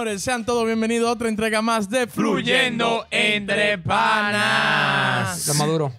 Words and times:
señores, 0.00 0.22
sean 0.22 0.46
todos 0.46 0.64
bienvenidos 0.64 1.08
a 1.08 1.12
otra 1.12 1.28
entrega 1.28 1.60
más 1.60 1.90
de 1.90 2.06
Fluyendo 2.06 3.04
entre 3.10 3.76
panas. 3.76 5.46
Lo 5.46 5.52
maduro. 5.54 5.92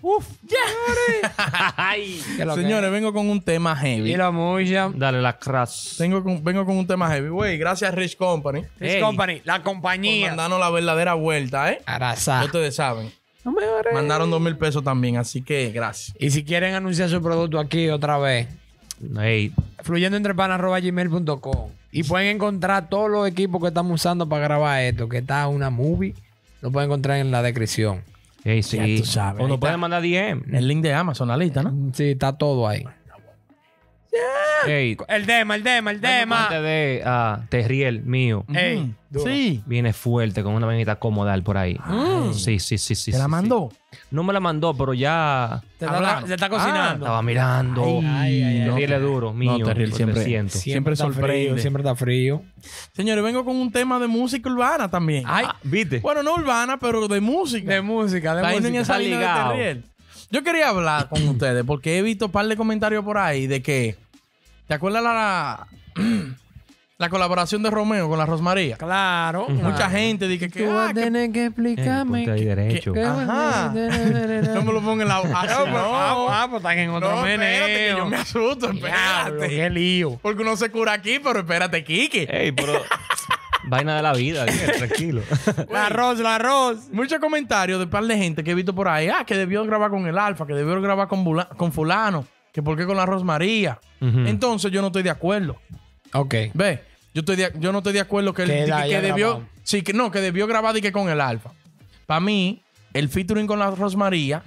Uf, 0.00 0.26
Ay. 1.76 2.22
¿Qué 2.36 2.40
es 2.42 2.46
lo 2.46 2.54
que 2.56 2.62
Señores, 2.62 2.90
vengo 2.90 3.12
con 3.12 3.28
un 3.28 3.42
tema 3.42 3.76
heavy. 3.76 4.10
Y 4.12 4.16
la 4.16 4.30
mucha. 4.30 4.90
Dale 4.94 5.20
la 5.20 5.38
crash. 5.38 5.98
Tengo 5.98 6.24
con- 6.24 6.42
vengo 6.42 6.64
con 6.64 6.78
un 6.78 6.86
tema 6.86 7.08
heavy. 7.10 7.28
Güey, 7.28 7.58
gracias 7.58 7.92
a 7.92 7.94
Rich 7.94 8.16
Company 8.16 8.62
Rich 8.80 8.94
Ey. 8.94 9.00
Company, 9.02 9.42
la 9.44 9.56
por 9.56 9.64
compañía. 9.64 10.28
mandarnos 10.28 10.58
la 10.58 10.70
verdadera 10.70 11.12
vuelta, 11.14 11.70
¿eh? 11.72 11.82
Arasa. 11.84 12.40
Ya 12.40 12.46
Ustedes 12.46 12.74
saben. 12.74 13.12
No 13.44 13.52
me. 13.52 13.60
Mandaron 13.92 14.30
dos 14.30 14.40
mil 14.40 14.56
pesos 14.56 14.82
también, 14.82 15.18
así 15.18 15.42
que 15.42 15.70
gracias. 15.72 16.16
Y 16.18 16.30
si 16.30 16.42
quieren 16.42 16.74
anunciar 16.74 17.10
su 17.10 17.20
producto 17.20 17.58
aquí 17.60 17.90
otra 17.90 18.16
vez, 18.16 18.48
Ey. 19.20 19.52
fluyendoentrepanas.gmail.com 19.82 21.70
y 21.92 22.02
pueden 22.04 22.36
encontrar 22.36 22.88
todos 22.88 23.10
los 23.10 23.28
equipos 23.28 23.60
que 23.60 23.68
estamos 23.68 23.92
usando 23.92 24.28
para 24.28 24.42
grabar 24.42 24.82
esto, 24.82 25.08
que 25.08 25.18
está 25.18 25.46
una 25.46 25.68
movie, 25.70 26.14
lo 26.62 26.72
pueden 26.72 26.88
encontrar 26.90 27.18
en 27.18 27.30
la 27.30 27.42
descripción. 27.42 28.02
Ey, 28.44 28.62
sí. 28.62 28.78
Ya 28.78 29.00
tú 29.02 29.04
sabes, 29.04 29.40
O 29.40 29.44
ahí 29.44 29.48
nos 29.48 29.56
está. 29.56 29.60
pueden 29.60 29.80
mandar 29.80 30.02
DM. 30.02 30.54
El 30.54 30.66
link 30.66 30.82
de 30.82 30.94
Amazon, 30.94 31.28
la 31.28 31.36
lista, 31.36 31.62
¿no? 31.62 31.92
Sí, 31.92 32.12
está 32.12 32.36
todo 32.36 32.66
ahí. 32.66 32.84
Ey. 34.66 34.96
El 35.08 35.26
tema, 35.26 35.54
el 35.54 35.62
tema, 35.62 35.90
el 35.90 36.00
tema. 36.00 36.44
Antes 36.44 36.62
de 36.62 37.02
ah, 37.04 37.44
Terriel 37.48 38.02
mío. 38.02 38.44
Ey, 38.52 38.94
duro. 39.10 39.30
Sí. 39.30 39.62
Viene 39.66 39.92
fuerte 39.92 40.42
con 40.42 40.54
una 40.54 40.66
venita 40.66 40.96
cómoda 40.96 41.34
él 41.34 41.42
por 41.42 41.58
ahí. 41.58 41.78
Sí, 42.32 42.58
sí, 42.58 42.78
sí, 42.78 42.94
sí. 42.94 43.12
¿Te 43.12 43.18
la 43.18 43.28
mandó? 43.28 43.70
sí. 43.70 43.78
No 44.10 44.22
me 44.24 44.32
la 44.32 44.40
mandó, 44.40 44.74
pero 44.74 44.94
ya 44.94 45.62
Te 45.78 45.84
está, 45.86 46.20
está 46.28 46.46
Ah, 46.46 46.48
cocinando. 46.48 47.04
estaba 47.04 47.22
mirando. 47.22 48.00
Ay, 48.04 48.42
ay, 48.42 48.82
es 48.82 49.00
duro, 49.02 49.32
mío. 49.32 49.58
No, 49.58 49.74
siempre- 49.94 50.24
siento. 50.24 50.58
siempre 50.58 50.96
sorprende. 50.96 51.48
frío, 51.48 51.58
siempre 51.58 51.82
está 51.82 51.94
frío. 51.94 52.42
Señores, 52.94 53.22
vengo 53.24 53.44
con 53.44 53.56
un 53.56 53.70
tema 53.72 53.98
de 53.98 54.06
música 54.08 54.50
urbana 54.50 54.90
también. 54.90 55.24
Ay, 55.26 55.46
Ah, 55.48 55.56
¿Viste? 55.62 55.98
Bueno, 56.00 56.22
no 56.22 56.34
urbana, 56.34 56.78
pero 56.78 57.06
de 57.08 57.20
música. 57.20 57.72
de 57.72 57.82
música, 57.82 58.34
de 58.34 58.42
en 58.42 58.62
música. 58.62 58.80
esa 58.80 58.98
de 58.98 59.04
ligado. 59.04 59.54
Yo 60.30 60.42
quería 60.42 60.70
hablar 60.70 61.08
con 61.08 61.26
ustedes 61.28 61.62
porque 61.64 61.98
he 61.98 62.02
visto 62.02 62.26
un 62.26 62.32
par 62.32 62.46
de 62.46 62.56
comentarios 62.56 63.04
por 63.04 63.18
ahí 63.18 63.46
de 63.46 63.62
que. 63.62 63.96
¿Te 64.66 64.74
acuerdas 64.74 65.02
la, 65.02 65.66
la 66.98 67.08
colaboración 67.08 67.62
de 67.62 67.70
Romeo 67.70 68.08
con 68.08 68.16
la 68.18 68.26
Rosmaría? 68.26 68.76
Claro. 68.76 69.48
Mucha 69.48 69.90
gente 69.90 70.28
dice 70.28 70.48
que. 70.48 70.64
Tú 70.64 70.70
vas 70.72 70.86
ah, 70.88 70.90
a 70.90 70.94
que- 70.94 71.00
tener 71.00 71.32
que 71.32 71.42
Eh, 71.42 71.46
explicarme. 71.46 72.18
ponte 72.18 72.30
ahí 72.32 72.44
derecho. 72.44 72.92
que- 72.92 73.02
Ajá. 73.04 73.72
No 74.54 74.62
me 74.62 74.72
lo 74.72 74.80
pongan 74.80 75.02
en 75.02 75.08
la. 75.08 75.18
Ah, 75.34 75.44
pues, 75.62 75.70
no. 75.72 75.96
ah, 75.96 76.42
ah, 76.42 76.46
pues 76.48 76.60
están 76.60 76.78
en 76.78 76.90
otro 76.90 77.10
No, 77.10 77.26
espérate, 77.26 77.72
que 77.76 77.94
yo 77.96 78.06
me 78.06 78.16
asusto, 78.16 78.70
espérate. 78.70 79.48
qué 79.48 79.70
lío. 79.70 80.18
Porque 80.22 80.42
uno 80.42 80.56
se 80.56 80.70
cura 80.70 80.92
aquí, 80.92 81.18
pero 81.22 81.40
espérate, 81.40 81.82
Kike. 81.82 82.28
Ey, 82.30 82.52
pero. 82.52 82.74
Vaina 83.64 83.94
de 83.96 84.02
la 84.02 84.12
vida, 84.12 84.44
bien, 84.44 84.72
tranquilo. 84.76 85.22
La 85.70 85.86
arroz, 85.86 86.18
la 86.18 86.34
arroz. 86.34 86.88
Muchos 86.92 87.20
comentarios 87.20 87.78
de 87.78 87.86
par 87.86 88.02
de 88.04 88.16
gente 88.18 88.42
que 88.42 88.50
he 88.50 88.54
visto 88.54 88.74
por 88.74 88.88
ahí. 88.88 89.08
Ah, 89.08 89.24
que 89.24 89.36
debió 89.36 89.64
grabar 89.64 89.90
con 89.90 90.04
el 90.06 90.18
Alfa, 90.18 90.46
que 90.46 90.52
debió 90.52 90.80
grabar 90.82 91.06
con, 91.06 91.24
con 91.56 91.72
Fulano, 91.72 92.26
que 92.52 92.60
por 92.60 92.76
qué 92.76 92.86
con 92.86 92.96
la 92.96 93.06
Rosmaría. 93.06 93.78
Entonces 94.00 94.70
yo 94.72 94.80
no 94.80 94.88
estoy 94.88 95.04
de 95.04 95.10
acuerdo. 95.10 95.58
Ok. 96.14 96.34
Ve, 96.54 96.82
yo, 97.14 97.20
estoy 97.20 97.36
de- 97.36 97.52
yo 97.58 97.72
no 97.72 97.78
estoy 97.78 97.92
de 97.92 98.00
acuerdo 98.00 98.32
que, 98.34 98.42
él- 98.42 98.48
Que 98.48 98.60
él 98.60 98.66
que, 98.66 98.72
haya 98.72 99.00
que 99.00 99.06
debió. 99.06 99.28
grabado. 99.30 99.48
Sí, 99.64 99.82
que 99.82 99.92
no, 99.92 100.10
que 100.10 100.20
debió 100.20 100.46
grabar 100.46 100.76
y 100.76 100.80
que 100.80 100.92
con 100.92 101.08
el 101.08 101.20
Alfa. 101.20 101.50
Para 102.06 102.20
mí, 102.20 102.62
el 102.92 103.08
featuring 103.08 103.46
con 103.46 103.58
la 103.58 103.70
Rosmaría 103.70 104.42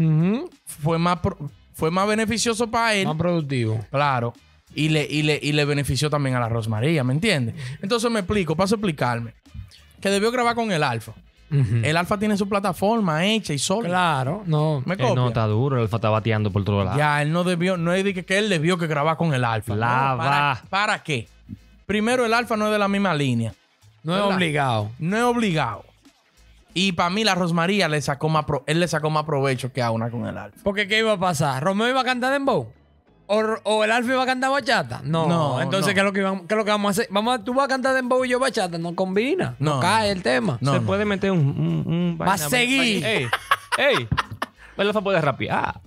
fue 0.65 0.97
más, 0.99 1.19
pro- 1.19 1.37
fue 1.73 1.89
más 1.91 2.07
beneficioso 2.07 2.69
para 2.69 2.93
él. 2.95 3.07
Más 3.07 3.15
productivo. 3.17 3.79
Claro. 3.91 4.33
Y 4.73 4.89
le, 4.89 5.07
y, 5.09 5.23
le, 5.23 5.39
y 5.41 5.53
le 5.53 5.63
benefició 5.65 6.09
también 6.09 6.35
a 6.35 6.39
la 6.39 6.49
Rosmaría, 6.49 7.03
¿me 7.03 7.13
entiendes? 7.13 7.55
Entonces 7.81 8.11
me 8.11 8.19
explico, 8.19 8.55
paso 8.57 8.75
a 8.75 8.77
explicarme. 8.77 9.33
Que 10.01 10.09
debió 10.09 10.31
grabar 10.31 10.53
con 10.55 10.71
el 10.71 10.83
Alfa. 10.83 11.13
El 11.49 11.95
Alfa 11.95 12.17
tiene 12.19 12.35
su 12.35 12.49
plataforma 12.49 13.23
hecha 13.25 13.53
y 13.53 13.59
solo. 13.59 13.87
Claro, 13.87 14.43
no. 14.45 14.83
¿Me 14.85 14.95
Eh, 14.95 14.97
copia? 14.97 15.15
no, 15.15 15.27
está 15.29 15.45
duro. 15.45 15.77
El 15.77 15.83
alfa 15.83 15.97
está 15.97 16.09
bateando 16.09 16.51
por 16.51 16.65
todos 16.65 16.83
lados. 16.83 16.97
Ya, 16.97 17.21
él 17.21 17.31
no 17.31 17.45
debió, 17.45 17.77
no 17.77 17.93
es 17.93 18.03
de 18.03 18.13
que, 18.13 18.25
que 18.25 18.37
él 18.39 18.49
debió 18.49 18.77
que 18.77 18.87
grabar 18.87 19.15
con 19.15 19.33
el 19.33 19.45
Alfa. 19.45 19.73
La 19.75 20.11
No, 20.11 20.17
¿para. 20.17 20.63
¿Para 20.69 21.03
qué? 21.03 21.29
Primero, 21.85 22.25
el 22.25 22.33
Alfa 22.33 22.55
no 22.57 22.65
es 22.67 22.71
de 22.71 22.79
la 22.79 22.87
misma 22.87 23.13
línea. 23.13 23.53
No 24.03 24.15
es 24.15 24.21
obligado. 24.21 24.91
No 24.99 25.17
es 25.17 25.23
obligado. 25.23 25.83
Y 26.73 26.91
para 26.91 27.09
mí, 27.09 27.23
la 27.23 27.35
Rosmaría 27.35 27.87
le 27.87 28.01
sacó 28.01 28.27
más 28.29 28.45
pro- 28.45 28.63
él 28.67 28.79
le 28.79 28.87
sacó 28.87 29.09
más 29.09 29.23
provecho 29.23 29.71
que 29.71 29.81
a 29.81 29.91
una 29.91 30.09
con 30.09 30.25
el 30.27 30.37
Alfa. 30.37 30.57
Porque 30.63 30.87
¿qué 30.87 30.99
iba 30.99 31.13
a 31.13 31.17
pasar? 31.19 31.63
¿Romeo 31.63 31.87
iba 31.89 32.01
a 32.01 32.03
cantar 32.03 32.33
dembow? 32.33 32.71
¿O, 33.27 33.41
o 33.63 33.83
el 33.83 33.91
Alfa 33.91 34.11
iba 34.11 34.21
a 34.23 34.25
cantar 34.25 34.51
bachata? 34.51 35.01
No. 35.03 35.25
No, 35.27 35.61
Entonces, 35.61 35.87
no. 35.87 35.93
¿qué, 35.95 35.99
es 36.01 36.05
lo 36.05 36.13
que 36.13 36.19
iban- 36.21 36.47
qué 36.47 36.53
es 36.53 36.57
lo 36.57 36.65
que 36.65 36.71
vamos 36.71 36.89
a 36.89 36.91
hacer? 36.91 37.07
Vamos 37.11 37.33
a, 37.39 37.43
tú 37.43 37.53
vas 37.53 37.65
a 37.65 37.67
cantar 37.69 37.95
dembow 37.95 38.23
y 38.25 38.29
yo 38.29 38.39
bachata. 38.39 38.77
No 38.77 38.93
combina. 38.93 39.55
No, 39.59 39.75
No, 39.75 39.79
cae 39.79 40.11
el 40.11 40.21
tema. 40.21 40.57
No, 40.61 40.73
Se 40.73 40.79
no. 40.81 40.85
puede 40.85 41.05
meter 41.05 41.31
un. 41.31 41.39
un, 41.39 41.93
un 41.93 42.17
Va 42.21 42.33
a 42.33 42.37
seguir. 42.37 43.03
Ey, 43.05 43.27
ey. 43.77 44.07
El 44.77 44.87
alfa 44.87 45.01
puede 45.01 45.21
rapear. 45.21 45.79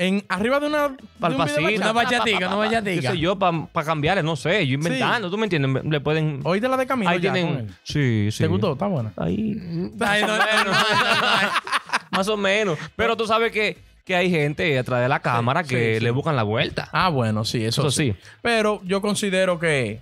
En, 0.00 0.24
arriba 0.30 0.58
de 0.58 0.66
una. 0.66 0.88
de 0.88 0.96
un 1.26 1.36
pasito. 1.36 1.60
Una 1.60 1.92
bachatica, 1.92 2.38
una 2.38 2.68
Qué 2.70 2.76
bachatica. 2.76 3.10
sé 3.12 3.18
yo, 3.18 3.38
para 3.38 3.84
cambiarle, 3.84 4.22
no 4.22 4.34
sé. 4.34 4.66
Yo 4.66 4.74
inventando, 4.76 5.30
¿tú 5.30 5.36
me 5.36 5.44
entiendes? 5.44 5.84
Le 5.84 6.00
pueden. 6.00 6.40
Oíste 6.42 6.70
la 6.70 6.78
de 6.78 6.86
Camilo 6.86 7.10
Ahí 7.10 7.20
ya 7.20 7.34
tienen. 7.34 7.68
Sí, 7.82 8.30
sí. 8.32 8.38
¿Te 8.38 8.46
gustó? 8.46 8.72
Está 8.72 8.86
buena. 8.86 9.12
Ahí. 9.18 9.60
Ay, 10.00 10.22
no, 10.22 10.28
no, 10.28 10.38
no, 10.38 10.64
no, 10.64 10.72
no. 10.72 10.78
Más 12.12 12.26
o 12.28 12.36
menos. 12.38 12.78
Pero 12.96 13.14
tú 13.14 13.26
sabes 13.26 13.52
que, 13.52 13.76
que 14.06 14.16
hay 14.16 14.30
gente 14.30 14.78
atrás 14.78 15.02
de 15.02 15.08
la 15.10 15.20
cámara 15.20 15.64
que 15.64 15.92
sí, 15.94 15.98
sí. 15.98 16.04
le 16.04 16.10
buscan 16.12 16.34
la 16.34 16.44
vuelta. 16.44 16.88
Ah, 16.92 17.10
bueno, 17.10 17.44
sí, 17.44 17.62
eso, 17.62 17.82
Eso 17.82 17.90
sí. 17.90 18.12
sí. 18.12 18.30
Pero 18.40 18.80
yo 18.84 19.02
considero 19.02 19.58
que 19.58 20.00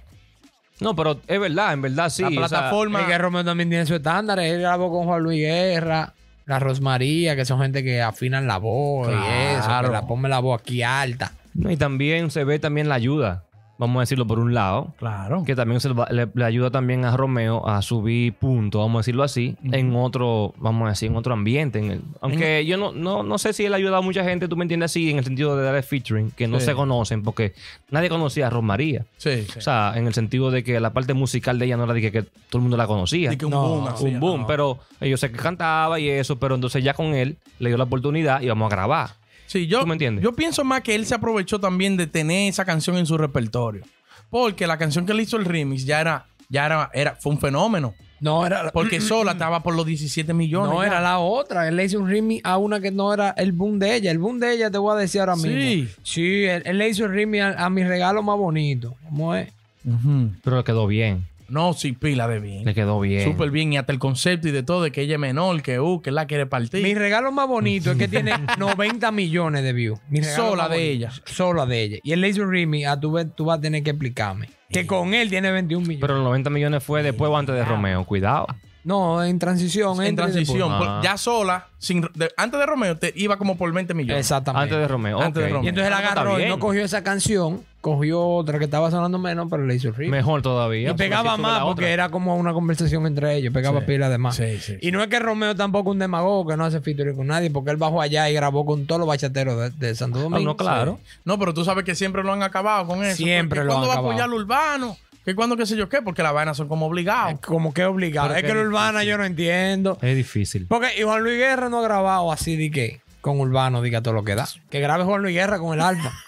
No, 0.78 0.94
pero 0.94 1.20
es 1.26 1.40
verdad, 1.40 1.72
en 1.72 1.82
verdad 1.82 2.08
sí. 2.08 2.22
la 2.22 2.28
o 2.28 2.30
sea, 2.30 2.38
plataforma. 2.38 3.00
Es 3.00 3.06
que 3.08 3.18
Romeo 3.18 3.44
también 3.44 3.68
tiene 3.68 3.84
su 3.84 3.96
estándar. 3.96 4.38
Él 4.38 4.60
grabó 4.60 4.92
con 4.92 5.06
Juan 5.06 5.24
Luis 5.24 5.40
Guerra, 5.40 6.14
la 6.48 6.58
Rosmaría, 6.58 7.36
que 7.36 7.44
son 7.44 7.60
gente 7.60 7.84
que 7.84 8.02
afinan 8.02 8.46
la 8.46 8.56
voz 8.56 9.08
y 9.08 9.12
eso. 9.12 9.66
Claro. 9.66 9.88
Que 9.88 9.92
la 9.92 10.06
ponme 10.06 10.28
la 10.28 10.40
voz 10.40 10.60
aquí 10.60 10.82
alta. 10.82 11.32
no, 11.54 11.70
y 11.70 11.76
también 11.76 12.30
se 12.30 12.42
ve 12.44 12.58
también 12.58 12.88
la 12.88 12.94
ayuda. 12.94 13.44
Vamos 13.78 13.98
a 13.98 14.00
decirlo 14.00 14.26
por 14.26 14.40
un 14.40 14.54
lado. 14.54 14.92
Claro. 14.98 15.44
Que 15.44 15.54
también 15.54 15.80
se 15.80 15.88
va- 15.90 16.08
le, 16.10 16.28
le 16.34 16.44
ayuda 16.44 16.70
también 16.70 17.04
a 17.04 17.16
Romeo 17.16 17.66
a 17.68 17.80
subir 17.80 18.34
puntos, 18.34 18.80
vamos 18.80 18.96
a 18.96 19.00
decirlo 19.00 19.22
así, 19.22 19.56
en 19.70 19.94
otro, 19.94 20.52
vamos 20.58 20.86
a 20.86 20.90
decir, 20.90 21.08
en 21.10 21.16
otro 21.16 21.32
ambiente. 21.32 21.78
en 21.78 21.90
el- 21.92 22.02
aunque 22.20 22.66
yo 22.66 22.76
no, 22.76 22.90
no, 22.92 23.22
no 23.22 23.38
sé 23.38 23.52
si 23.52 23.64
él 23.64 23.72
ha 23.72 23.76
ayudado 23.76 23.98
a 23.98 24.02
mucha 24.02 24.24
gente, 24.24 24.48
tú 24.48 24.56
me 24.56 24.64
entiendes 24.64 24.90
así, 24.90 25.10
en 25.10 25.18
el 25.18 25.24
sentido 25.24 25.56
de 25.56 25.64
darle 25.64 25.82
featuring, 25.82 26.30
que 26.32 26.48
no 26.48 26.58
Sí. 26.58 26.66
se 26.66 26.74
conocen, 26.74 27.22
porque 27.22 27.52
nadie 27.90 28.08
conocía 28.08 28.48
a 28.48 28.50
Rosmaría. 28.50 29.06
Sí, 29.16 29.42
sí. 29.42 29.58
O 29.58 29.60
sea, 29.62 29.92
en 29.94 30.06
el 30.08 30.14
sentido 30.14 30.50
de 30.50 30.64
que 30.64 30.80
la 30.80 30.92
parte 30.92 31.14
musical 31.14 31.58
de 31.60 31.66
ella 31.66 31.76
no 31.76 31.84
era 31.84 31.94
de 31.94 32.00
que, 32.00 32.10
que 32.10 32.22
todo 32.22 32.54
el 32.54 32.62
mundo 32.62 32.76
la 32.76 32.86
conocía. 32.88 33.36
Que 33.36 33.44
un 33.44 33.52
No, 33.52 33.62
boom 33.68 33.86
así, 33.88 34.04
un 34.06 34.18
boom, 34.20 34.40
no. 34.40 34.46
pero 34.48 34.78
yo 35.00 35.16
sé 35.16 35.30
que 35.30 35.38
cantaba 35.38 36.00
y 36.00 36.08
eso, 36.08 36.36
pero 36.40 36.56
entonces 36.56 36.82
ya 36.82 36.94
con 36.94 37.14
él 37.14 37.36
le 37.60 37.68
dio 37.70 37.78
la 37.78 37.84
oportunidad 37.84 38.40
y 38.40 38.48
vamos 38.48 38.66
a 38.72 38.74
grabar. 38.74 39.10
Sí, 39.48 39.66
yo, 39.66 39.80
¿Tú 39.80 39.86
me 39.86 39.94
entiendes? 39.94 40.22
yo 40.22 40.32
pienso 40.32 40.62
más 40.62 40.82
que 40.82 40.94
él 40.94 41.04
se 41.06 41.14
aprovechó 41.16 41.58
también 41.58 41.96
de 41.96 42.06
tener 42.06 42.48
esa 42.48 42.64
canción 42.64 42.96
en 42.98 43.06
su 43.06 43.18
repertorio. 43.18 43.82
Porque 44.30 44.66
la 44.66 44.78
canción 44.78 45.04
que 45.06 45.12
él 45.12 45.20
hizo 45.20 45.36
el 45.38 45.44
remix 45.46 45.84
ya 45.84 46.00
era, 46.00 46.26
ya 46.48 46.66
era, 46.66 46.90
era, 46.94 47.16
fue 47.16 47.32
un 47.32 47.40
fenómeno. 47.40 47.94
No, 48.20 48.44
era, 48.44 48.70
Porque 48.72 49.00
sola 49.00 49.32
estaba 49.32 49.62
por 49.62 49.74
los 49.74 49.86
17 49.86 50.34
millones. 50.34 50.70
no 50.72 50.80
ya. 50.82 50.88
era 50.88 51.00
la 51.00 51.18
otra. 51.18 51.66
Él 51.66 51.76
le 51.76 51.84
hizo 51.86 51.98
un 51.98 52.08
remix 52.10 52.44
a 52.44 52.58
una 52.58 52.78
que 52.80 52.90
no 52.90 53.14
era 53.14 53.30
el 53.38 53.52
boom 53.52 53.78
de 53.78 53.94
ella. 53.96 54.10
El 54.10 54.18
boom 54.18 54.38
de 54.38 54.52
ella 54.54 54.70
te 54.70 54.76
voy 54.78 54.94
a 54.94 54.98
decir 55.00 55.20
ahora 55.20 55.36
Sí. 55.36 55.48
mismo. 55.48 55.90
Sí, 56.02 56.44
él, 56.44 56.62
él 56.66 56.76
le 56.78 56.88
hizo 56.88 57.06
el 57.06 57.12
remix 57.12 57.42
a, 57.44 57.64
a 57.64 57.70
mi 57.70 57.84
regalo 57.84 58.22
más 58.22 58.36
bonito. 58.36 58.96
¿Cómo 59.04 59.34
es? 59.34 59.48
Ujú. 59.84 60.30
Pero 60.44 60.56
le 60.58 60.64
quedó 60.64 60.86
bien, 60.86 61.26
No, 61.48 61.72
sí, 61.72 61.92
pila 61.92 62.28
de 62.28 62.40
bien. 62.40 62.64
le 62.64 62.74
quedó 62.74 63.00
bien. 63.00 63.24
Súper 63.24 63.50
bien. 63.50 63.72
Y 63.72 63.78
hasta 63.78 63.90
el 63.92 63.98
concepto 63.98 64.48
y 64.48 64.50
de 64.50 64.62
todo, 64.62 64.82
de 64.82 64.92
que 64.92 65.00
ella 65.02 65.14
es 65.14 65.18
menor, 65.20 65.62
que 65.62 65.80
uh, 65.80 66.00
que 66.02 66.10
la 66.10 66.26
quiere 66.26 66.44
partir. 66.46 66.82
Mi 66.82 66.94
regalo 66.94 67.32
más 67.32 67.48
bonito 67.48 67.90
es 67.92 67.96
que 67.98 68.06
tiene 68.08 68.32
90 68.58 69.10
millones 69.12 69.62
de 69.62 69.72
views. 69.72 69.98
Mi 70.10 70.20
regalo 70.20 70.50
Sola 70.50 70.62
más 70.64 70.70
de 70.72 70.76
bonito. 70.76 70.92
ella. 70.92 71.12
Sola 71.24 71.66
de 71.66 71.82
ella. 71.82 71.96
Y 72.02 72.12
él 72.12 72.20
le 72.20 72.28
hizo 72.28 72.42
un 72.42 72.50
remix. 72.50 72.86
A 72.86 73.00
tu 73.00 73.12
vez, 73.12 73.26
tú 73.34 73.46
vas 73.46 73.58
a 73.58 73.60
tener 73.62 73.82
que 73.82 73.90
explicarme. 73.90 74.48
Que 74.70 74.86
con 74.86 75.14
él 75.14 75.30
tiene 75.30 75.50
21 75.50 75.80
millones. 75.86 76.00
Pero 76.02 76.14
los 76.16 76.24
90 76.24 76.50
millones 76.50 76.84
fue 76.84 77.02
después 77.02 77.30
o 77.30 77.36
antes 77.38 77.54
de 77.54 77.64
Romeo, 77.64 78.04
cuidado. 78.04 78.46
no, 78.84 79.24
en 79.24 79.38
transición. 79.38 80.00
en 80.02 80.08
entre 80.08 80.24
transición. 80.26 80.68
después. 80.68 80.78
por- 80.78 80.88
Ah. 80.88 81.00
ya 81.02 81.16
sola, 81.16 81.68
sin, 81.78 82.02
de- 82.14 82.30
antes 82.36 82.60
de 82.60 82.66
Romeo, 82.66 82.98
te 82.98 83.12
iba 83.16 83.38
como 83.38 83.56
por 83.56 83.72
20 83.72 83.94
después. 83.94 84.04
millones. 84.04 84.20
Exactamente. 84.26 84.64
Antes 84.64 84.78
de 84.78 84.88
Romeo. 84.88 85.20
Antes 85.22 85.42
de 85.42 85.48
ok. 85.48 85.52
Romeo. 85.54 85.64
Y 85.64 85.68
entonces 85.70 85.88
él 85.88 85.94
Ah, 85.96 86.00
está 86.00 86.12
agarró 86.20 86.34
y 86.34 86.36
bien. 86.38 86.48
no 86.50 86.58
cogió 86.58 86.84
esa 86.84 87.02
canción, 87.02 87.64
cogió 87.96 88.26
otra 88.26 88.58
que 88.58 88.64
estaba 88.66 88.90
sonando 88.90 89.18
menos, 89.18 89.46
pero 89.50 89.64
le 89.66 89.74
hizo 89.74 89.88
el 89.88 89.94
remix. 89.94 90.10
Mejor 90.10 90.42
todavía. 90.42 90.90
Y 90.90 90.94
pegaba 90.94 91.36
más 91.36 91.60
porque 91.60 91.70
otra. 91.84 91.90
era 91.90 92.08
como 92.10 92.36
una 92.36 92.52
conversación 92.52 93.06
entre 93.06 93.36
ellos. 93.36 93.52
Pegaba 93.52 93.80
Sí. 93.80 93.86
pila 93.86 94.08
de 94.08 94.18
más. 94.18 94.36
Sí, 94.36 94.58
sí. 94.60 94.76
Y 94.80 94.90
no 94.92 95.02
es 95.02 95.08
que 95.08 95.18
Romeo 95.18 95.54
tampoco 95.56 95.90
es 95.90 95.94
un 95.94 95.98
demagogo 95.98 96.48
que 96.50 96.56
no 96.56 96.64
hace 96.64 96.80
featuring 96.80 97.16
con 97.16 97.26
nadie, 97.28 97.50
porque 97.50 97.70
él 97.70 97.76
bajó 97.76 98.00
allá 98.00 98.28
y 98.30 98.34
grabó 98.34 98.64
con 98.66 98.86
todos 98.86 98.98
los 98.98 99.08
bachateros 99.08 99.58
de, 99.78 99.86
de 99.88 99.94
Santo 99.94 100.18
Ah, 100.18 100.22
Domingo. 100.22 100.44
no, 100.44 100.56
claro. 100.56 100.98
No, 101.24 101.38
pero 101.38 101.54
tú 101.54 101.64
sabes 101.64 101.84
que 101.84 101.94
siempre 101.94 102.22
lo 102.22 102.32
han 102.32 102.42
acabado 102.42 102.86
con 102.86 103.04
eso. 103.04 103.16
Siempre 103.16 103.60
Que 103.60 103.64
lo 103.66 103.72
han 103.72 103.78
¿Cuándo 103.78 103.88
va 103.88 103.94
a 103.94 103.96
acabado. 103.98 104.12
apoyar 104.12 104.28
lo 104.28 104.36
urbano? 104.36 104.96
que 105.24 105.34
cuando 105.34 105.56
qué 105.58 105.66
sé 105.66 105.76
yo 105.76 105.90
qué, 105.90 106.00
porque 106.00 106.22
las 106.22 106.32
vainas 106.32 106.56
son 106.56 106.68
como 106.68 106.86
obligadas. 106.86 107.38
Como 107.40 107.74
que 107.74 107.84
obligado. 107.84 108.28
Pero 108.28 108.38
es 108.38 108.42
que 108.44 108.48
que 108.48 108.54
la 108.54 108.60
es 108.62 108.66
urbana 108.66 109.04
yo 109.04 109.18
no 109.18 109.24
entiendo. 109.26 109.98
Es 110.00 110.16
difícil. 110.16 110.66
Porque 110.66 110.88
y 110.98 111.02
Juan 111.02 111.22
Luis 111.22 111.36
Guerra 111.36 111.68
no 111.68 111.80
ha 111.80 111.82
grabado 111.82 112.32
así 112.32 112.56
de 112.56 112.70
que 112.70 113.00
con 113.20 113.38
Urbano 113.38 113.82
diga 113.82 114.00
todo 114.00 114.14
lo 114.14 114.24
que 114.24 114.34
da. 114.34 114.48
Que 114.70 114.80
grabe 114.80 115.04
Juan 115.04 115.20
Luis 115.20 115.34
Guerra 115.34 115.58
con 115.58 115.74
el 115.74 115.82
alfa. 115.84 116.12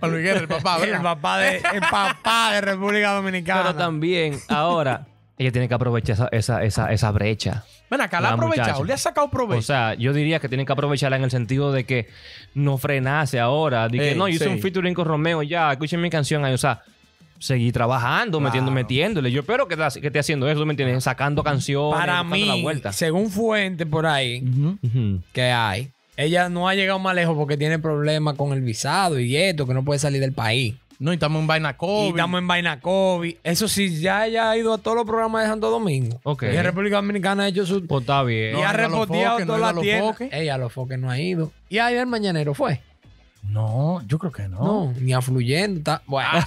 Juan 0.00 0.12
Luis 0.12 0.24
Guerra, 0.24 0.40
el 0.40 0.48
papá, 0.48 0.76
el 0.82 0.90
¿verdad? 0.90 1.02
papá 1.02 1.38
de, 1.38 1.56
el 1.56 1.80
papá 1.90 2.52
de 2.52 2.60
República 2.60 3.12
Dominicana. 3.12 3.62
Pero 3.62 3.74
también, 3.76 4.38
ahora, 4.48 5.06
ella 5.38 5.52
tiene 5.52 5.68
que 5.68 5.74
aprovechar 5.74 6.14
esa, 6.14 6.28
esa, 6.32 6.64
esa, 6.64 6.92
esa 6.92 7.10
brecha. 7.10 7.64
Ven 7.88 8.00
acá, 8.00 8.20
la 8.20 8.28
ha 8.28 8.30
La 8.32 8.34
aprovechado, 8.34 8.68
muchacha. 8.70 8.84
le 8.86 8.92
ha 8.94 8.98
sacado 8.98 9.30
provecho. 9.30 9.58
O 9.60 9.62
sea, 9.62 9.94
yo 9.94 10.12
diría 10.12 10.40
que 10.40 10.48
tienen 10.48 10.66
que 10.66 10.72
aprovecharla 10.72 11.16
en 11.18 11.22
el 11.24 11.30
sentido 11.30 11.70
de 11.72 11.84
que 11.84 12.08
no 12.54 12.78
frenase 12.78 13.38
ahora. 13.38 13.88
De 13.88 13.98
que 13.98 14.08
Ey, 14.10 14.18
no, 14.18 14.26
yo 14.26 14.34
hice 14.34 14.46
sí. 14.46 14.50
un 14.50 14.58
featuring 14.60 14.92
con 14.92 15.06
Romeo, 15.06 15.42
ya, 15.44 15.70
escuchen 15.72 16.00
mi 16.00 16.10
canción 16.10 16.44
ahí. 16.44 16.52
O 16.52 16.58
sea, 16.58 16.82
seguí 17.38 17.70
trabajando, 17.70 18.40
metiendo, 18.40 18.72
Claro. 18.72 18.82
metiéndole. 18.82 19.30
Yo 19.30 19.42
espero 19.42 19.68
que, 19.68 19.76
esté- 19.76 20.00
que 20.00 20.08
esté 20.08 20.18
haciendo 20.18 20.48
eso, 20.48 20.66
¿me 20.66 20.72
entiendes? 20.72 21.04
Sacando 21.04 21.44
canciones, 21.44 21.96
Para 22.00 22.14
la 22.14 22.24
mí, 22.24 22.60
vuelta. 22.62 22.92
según 22.92 23.30
fuente 23.30 23.86
por 23.86 24.04
ahí 24.06 24.42
que 25.32 25.42
hay, 25.52 25.92
ella 26.16 26.48
no 26.48 26.68
ha 26.68 26.74
llegado 26.74 26.98
más 26.98 27.14
lejos 27.14 27.36
porque 27.36 27.56
tiene 27.56 27.78
problemas 27.78 28.34
con 28.36 28.52
el 28.52 28.60
visado 28.62 29.18
y 29.20 29.36
esto, 29.36 29.66
que 29.66 29.74
no 29.74 29.84
puede 29.84 29.98
salir 30.00 30.20
del 30.20 30.32
país. 30.32 30.74
No, 30.98 31.12
y 31.12 31.14
estamos 31.16 31.40
en 31.42 31.46
vaina 31.46 31.70
Y 31.72 31.74
COVID. 31.74 32.08
estamos 32.08 32.38
en 32.38 32.48
vaina 32.48 32.80
COVID. 32.80 33.36
Eso 33.44 33.68
sí, 33.68 34.00
ya 34.00 34.26
ella 34.26 34.48
ha 34.50 34.56
ido 34.56 34.72
a 34.72 34.78
todos 34.78 34.96
los 34.96 35.04
programas 35.06 35.42
de 35.42 35.48
Santo 35.48 35.68
Domingo. 35.68 36.18
Ok. 36.22 36.44
Y 36.44 36.56
en 36.56 36.64
República 36.64 36.96
Dominicana 36.96 37.42
ha 37.44 37.48
hecho 37.48 37.66
su... 37.66 37.86
Pues 37.86 38.00
está 38.00 38.22
bien. 38.22 38.56
y 38.56 38.60
No, 38.62 38.66
ha 38.66 38.72
no, 38.72 38.78
a 38.78 38.82
los 38.88 38.90
repoteado 38.92 39.32
foques, 39.34 39.46
no 39.46 39.54
todas 39.54 39.58
iba 39.60 39.68
a 39.68 39.72
las 39.72 39.74
los 39.74 39.82
tiendas. 39.84 40.12
foques. 40.12 40.28
Ella 40.32 40.54
a 40.54 40.58
los 40.58 40.72
foques 40.72 40.98
no 40.98 41.10
ha 41.10 41.20
ido. 41.20 41.52
Y 41.68 41.78
ayer 41.80 41.98
el 42.00 42.06
mañanero 42.06 42.54
fue. 42.54 42.80
No, 43.42 44.00
yo 44.06 44.18
creo 44.18 44.32
que 44.32 44.48
no. 44.48 44.58
No, 44.58 44.94
ni 44.98 45.12
afluyendo. 45.12 45.78
Está, 45.80 46.02
bueno. 46.06 46.30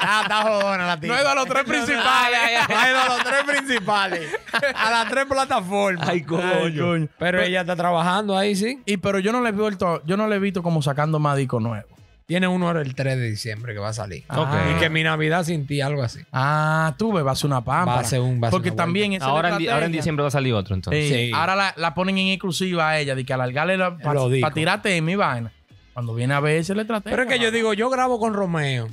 está, 0.00 0.22
está 0.22 0.42
jodona 0.42 0.86
la 0.86 1.00
tía. 1.00 1.08
No 1.12 1.16
he 1.18 1.20
ido 1.20 1.30
a 1.30 1.34
los 1.34 1.46
tres 1.46 1.64
principales. 1.64 2.38
No 2.68 2.76
ha 2.78 2.90
ido 2.90 3.00
a 3.00 3.08
los 3.08 3.24
tres 3.24 3.44
principales. 3.44 4.30
A 4.74 4.90
las 4.90 5.08
tres 5.08 5.24
plataformas. 5.26 6.08
Ay, 6.08 6.22
coño. 6.22 7.08
Pero 7.18 7.40
ella 7.42 7.60
está 7.62 7.76
trabajando 7.76 8.36
ahí, 8.36 8.54
sí. 8.56 8.80
Y 8.86 8.96
pero 8.98 9.18
yo 9.18 9.32
no 9.32 9.40
le 9.42 9.50
he 9.50 9.52
visto, 9.52 10.02
yo 10.04 10.16
no 10.16 10.26
le 10.28 10.36
he 10.36 10.38
visto 10.38 10.62
como 10.62 10.82
sacando 10.82 11.18
más 11.18 11.36
disco 11.36 11.60
nuevo. 11.60 11.86
Tiene 12.26 12.46
uno 12.46 12.70
el 12.72 12.94
3 12.94 13.16
de 13.16 13.30
diciembre 13.30 13.72
que 13.72 13.78
va 13.80 13.88
a 13.88 13.92
salir. 13.94 14.22
Ok. 14.28 14.48
Y 14.76 14.78
que 14.78 14.90
mi 14.90 15.02
Navidad 15.02 15.44
sin 15.44 15.66
ti, 15.66 15.80
algo 15.80 16.02
así. 16.02 16.20
Ah, 16.30 16.94
tú 16.98 17.10
ves, 17.10 17.24
va 17.26 17.30
a 17.32 17.34
ser 17.34 17.46
una 17.46 17.62
pámpara. 17.64 17.96
Va 17.96 18.00
a 18.02 18.04
ser 18.04 18.20
un- 18.20 18.34
va 18.34 18.48
a 18.48 18.50
ser 18.50 18.56
Porque 18.56 18.68
una 18.68 18.76
también 18.76 19.14
esa 19.14 19.24
Ahora 19.24 19.56
en, 19.56 19.70
ahora 19.70 19.86
en 19.86 19.92
diciembre 19.92 20.22
va 20.24 20.28
a 20.28 20.30
salir 20.30 20.52
otro, 20.52 20.74
entonces. 20.74 21.08
Sí. 21.08 21.30
Ahora 21.34 21.56
la, 21.56 21.72
la 21.78 21.94
ponen 21.94 22.18
en 22.18 22.28
exclusiva 22.28 22.90
a 22.90 22.98
ella, 22.98 23.14
de 23.14 23.24
que 23.24 23.32
alargarle 23.32 23.78
Lo 23.78 23.96
para 23.96 24.26
dijo. 24.26 24.50
tirarte 24.50 24.94
en 24.94 25.06
mi 25.06 25.16
vaina. 25.16 25.50
Cuando 25.94 26.14
viene 26.14 26.34
a 26.34 26.40
ver, 26.40 26.62
se 26.66 26.74
le 26.74 26.84
trata. 26.84 27.08
Pero 27.08 27.22
es 27.22 27.28
que 27.30 27.38
yo 27.38 27.50
digo, 27.50 27.72
yo 27.72 27.88
grabo 27.88 28.20
con 28.20 28.34
Romeo. 28.34 28.88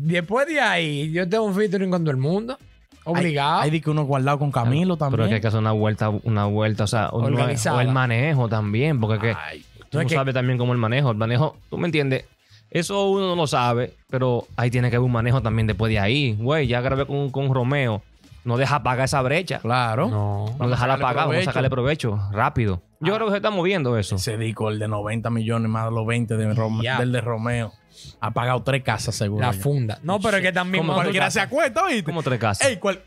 Después 0.00 0.46
de 0.46 0.60
ahí, 0.60 1.10
yo 1.12 1.28
tengo 1.28 1.44
un 1.44 1.54
featuring 1.54 1.90
con 1.90 2.02
todo 2.02 2.10
el 2.10 2.16
mundo. 2.16 2.58
Obligado. 3.04 3.62
Hay 3.62 3.70
de 3.70 3.80
que 3.80 3.88
uno 3.90 4.04
guardado 4.04 4.38
con 4.38 4.52
Camilo 4.52 4.96
también. 4.96 5.12
Pero 5.12 5.24
es 5.24 5.28
que 5.30 5.34
hay 5.36 5.40
que 5.40 5.46
hacer 5.46 5.60
una 5.60 5.72
vuelta, 5.72 6.10
una 6.10 6.44
vuelta, 6.44 6.84
o 6.84 6.86
sea, 6.86 7.08
uno- 7.12 7.26
Organizada. 7.26 7.78
o 7.78 7.80
el 7.80 7.88
manejo 7.88 8.48
también, 8.48 9.00
porque 9.00 9.18
que 9.18 9.32
tú 9.32 9.96
No 9.96 10.00
es 10.00 10.04
no 10.04 10.08
que- 10.08 10.14
sabes 10.14 10.34
también 10.34 10.58
cómo 10.58 10.72
el 10.72 10.78
manejo. 10.78 11.10
El 11.10 11.16
manejo, 11.16 11.56
tú 11.70 11.78
me 11.78 11.86
entiendes, 11.86 12.26
eso 12.70 13.08
uno 13.08 13.28
no 13.28 13.34
lo 13.36 13.46
sabe, 13.46 13.94
pero 14.10 14.46
ahí 14.56 14.70
tiene 14.70 14.90
que 14.90 14.96
haber 14.96 15.06
un 15.06 15.12
manejo 15.12 15.40
también 15.40 15.66
después 15.66 15.88
de 15.90 15.98
ahí. 15.98 16.36
Güey, 16.38 16.66
ya 16.66 16.82
grabé 16.82 17.06
con, 17.06 17.30
con 17.30 17.52
Romeo, 17.54 18.02
no 18.44 18.58
deja 18.58 18.82
pagar 18.82 19.06
esa 19.06 19.22
brecha. 19.22 19.58
claro. 19.60 20.08
No. 20.10 20.54
No 20.58 20.68
dejarla 20.68 20.98
pagar, 20.98 21.28
vamos 21.28 21.36
a 21.36 21.44
sacarle 21.44 21.70
provecho 21.70 22.20
rápido. 22.30 22.82
Yo 23.00 23.14
creo 23.14 23.26
que 23.26 23.32
se 23.32 23.36
está 23.36 23.50
moviendo 23.50 23.96
eso. 23.96 24.16
Ese 24.16 24.36
disco, 24.36 24.70
el 24.70 24.78
de 24.78 24.88
90 24.88 25.30
millones 25.30 25.70
más 25.70 25.92
los 25.92 26.06
20 26.06 26.36
de 26.36 26.52
Rome- 26.54 26.82
Ya. 26.82 26.98
del 26.98 27.12
de 27.12 27.20
Romeo. 27.20 27.72
Ha 28.20 28.30
pagado 28.32 28.62
tres 28.62 28.82
casas 28.82 29.14
seguro. 29.14 29.44
La 29.46 29.52
funda. 29.52 29.98
No, 30.02 30.18
pero 30.20 30.36
es 30.38 30.42
que 30.42 30.52
también. 30.52 30.82
¿Cómo 30.82 30.92
cuando- 30.94 31.04
Cualquiera 31.08 31.30
se 31.30 31.40
acuesta, 31.40 31.84
¿oíste? 31.84 32.02
Como 32.04 32.22
tres 32.22 32.38
casas. 32.40 32.66
Ey, 32.66 32.76
¿cuál? 32.78 33.00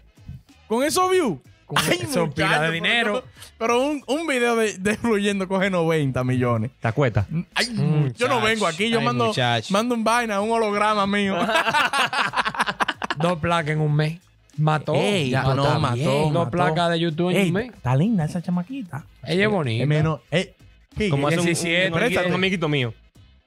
Con 0.67 0.83
esos 0.83 1.09
views. 1.11 1.39
Con 1.65 1.77
eso, 1.89 2.29
pila 2.29 2.61
de 2.61 2.71
dinero. 2.71 3.23
Pero, 3.23 3.47
pero 3.57 3.81
un, 3.81 4.03
un 4.07 4.27
video 4.27 4.57
de, 4.57 4.77
de 4.77 4.95
fluyendo 4.97 5.47
coge 5.47 5.69
90 5.69 6.21
millones. 6.25 6.71
¿Te 6.81 6.87
acuestas? 6.89 7.27
Ay, 7.55 7.69
Muchacho. 7.69 8.13
yo 8.17 8.27
no 8.27 8.41
vengo 8.41 8.67
aquí, 8.67 8.89
yo 8.89 8.99
Ay, 8.99 9.05
mando, 9.05 9.27
muchacho. 9.27 9.71
mando 9.71 9.95
un 9.95 10.03
vaina, 10.03 10.41
un 10.41 10.51
holograma 10.51 11.07
mío. 11.07 11.37
Dos 13.17 13.39
placas 13.39 13.71
en 13.71 13.79
un 13.81 13.95
mes. 13.95 14.19
Mató. 14.61 14.93
Ey, 14.95 15.29
Ya, 15.31 15.43
no, 15.43 15.79
mató, 15.79 15.95
bien. 15.95 16.07
mató. 16.07 16.29
Dos 16.31 16.49
placas 16.49 16.89
de 16.91 16.99
YouTube 16.99 17.31
en 17.31 17.37
Ey, 17.37 17.47
un 17.47 17.53
mes. 17.53 17.71
está 17.73 17.95
linda 17.95 18.25
esa 18.25 18.41
chamaquita. 18.41 19.05
Ella 19.25 19.45
es 19.45 19.49
bonita. 19.51 19.83
Es 19.83 19.89
menos. 19.89 20.19
Ey, 20.29 20.51
¿qué? 20.97 21.09
Como 21.09 21.27
hace 21.27 21.35
un, 21.37 21.41
un, 21.41 21.45
17, 21.47 21.91
un, 21.91 21.97
amiguito- 21.99 22.27
un 22.27 22.33
amiguito 22.33 22.69
mío. 22.69 22.93